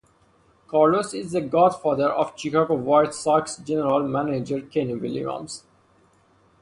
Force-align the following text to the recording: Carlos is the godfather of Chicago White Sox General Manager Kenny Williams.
Carlos 0.67 1.13
is 1.13 1.31
the 1.31 1.41
godfather 1.41 2.09
of 2.09 2.33
Chicago 2.35 2.73
White 2.73 3.13
Sox 3.13 3.57
General 3.57 4.01
Manager 4.07 4.59
Kenny 4.61 4.95
Williams. 4.95 5.63